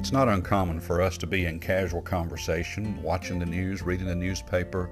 [0.00, 4.14] It's not uncommon for us to be in casual conversation, watching the news, reading the
[4.14, 4.88] newspaper,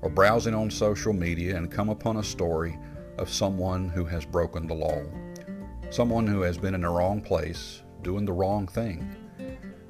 [0.00, 2.78] or browsing on social media and come upon a story
[3.18, 5.02] of someone who has broken the law,
[5.90, 9.16] someone who has been in the wrong place, doing the wrong thing.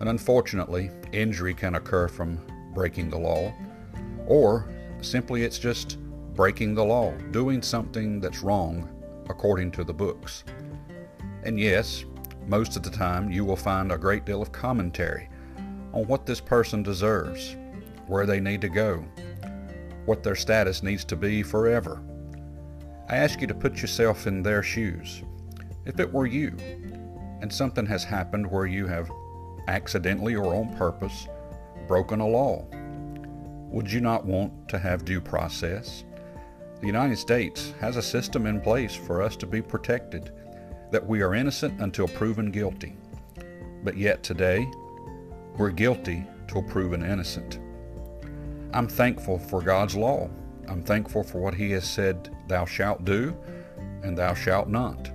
[0.00, 2.40] And unfortunately, injury can occur from
[2.72, 3.52] breaking the law,
[4.26, 4.70] or
[5.02, 5.98] simply it's just
[6.32, 8.88] breaking the law, doing something that's wrong
[9.28, 10.42] according to the books.
[11.42, 12.06] And yes,
[12.46, 15.28] most of the time you will find a great deal of commentary
[15.92, 17.56] on what this person deserves,
[18.06, 19.04] where they need to go,
[20.04, 22.02] what their status needs to be forever.
[23.08, 25.22] I ask you to put yourself in their shoes.
[25.84, 26.56] If it were you,
[27.40, 29.10] and something has happened where you have
[29.68, 31.28] accidentally or on purpose
[31.86, 32.66] broken a law,
[33.70, 36.04] would you not want to have due process?
[36.80, 40.32] The United States has a system in place for us to be protected,
[40.94, 42.96] that we are innocent until proven guilty.
[43.82, 44.64] But yet today,
[45.56, 47.58] we're guilty till proven innocent.
[48.72, 50.30] I'm thankful for God's law.
[50.68, 53.36] I'm thankful for what He has said, Thou shalt do,
[54.04, 55.10] and thou shalt not.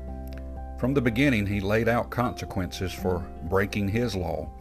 [0.82, 4.52] From the beginning, He laid out consequences for breaking His law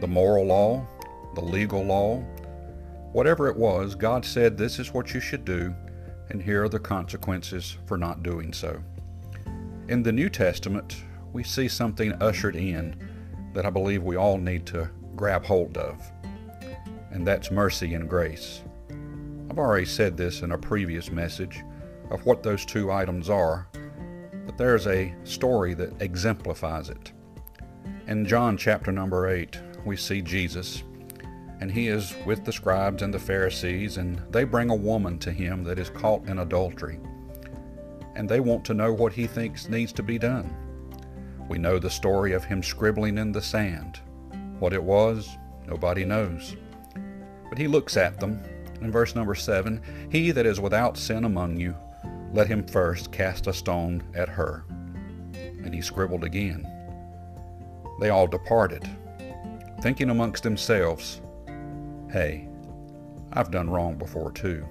[0.00, 0.84] the moral law,
[1.36, 2.18] the legal law,
[3.12, 5.72] whatever it was, God said, This is what you should do,
[6.28, 8.82] and here are the consequences for not doing so.
[9.88, 12.96] In the New Testament, we see something ushered in
[13.52, 16.02] that I believe we all need to grab hold of,
[17.12, 18.64] and that's mercy and grace.
[19.48, 21.62] I've already said this in a previous message
[22.10, 23.68] of what those two items are,
[24.44, 27.12] but there's a story that exemplifies it.
[28.08, 30.82] In John chapter number 8, we see Jesus,
[31.60, 35.30] and he is with the scribes and the Pharisees, and they bring a woman to
[35.30, 36.98] him that is caught in adultery.
[38.16, 40.56] And they want to know what he thinks needs to be done.
[41.48, 44.00] We know the story of him scribbling in the sand.
[44.58, 46.56] What it was, nobody knows.
[47.50, 48.42] But he looks at them.
[48.80, 51.76] In verse number 7, He that is without sin among you,
[52.32, 54.64] let him first cast a stone at her.
[55.34, 56.66] And he scribbled again.
[58.00, 58.88] They all departed,
[59.82, 61.20] thinking amongst themselves,
[62.10, 62.48] Hey,
[63.32, 64.66] I've done wrong before too.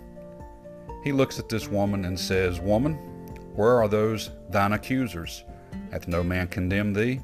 [1.03, 3.14] He looks at this woman and says, Woman,
[3.55, 5.43] where are those thine accusers?
[5.91, 7.21] Hath no man condemned thee?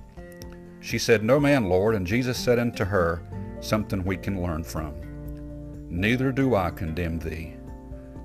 [0.79, 1.95] She said, No man, Lord.
[1.95, 3.21] And Jesus said unto her,
[3.59, 4.93] Something we can learn from.
[5.89, 7.55] Neither do I condemn thee.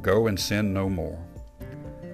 [0.03, 1.23] Go and sin no more.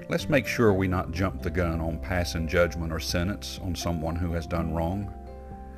[0.09, 4.17] Let's make sure we not jump the gun on passing judgment or sentence on someone
[4.17, 5.13] who has done wrong.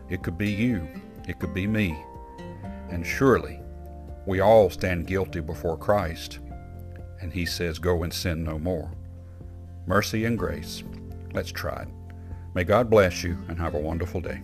[0.09, 0.89] It could be you,
[1.29, 1.99] it could be me.
[2.89, 3.61] And surely
[4.27, 6.39] we all stand guilty before Christ.
[7.21, 8.91] And He says, Go and sin no more.
[9.87, 10.83] Mercy and grace.
[11.35, 11.89] Let's try it.
[12.55, 14.41] May God bless you and have a wonderful day.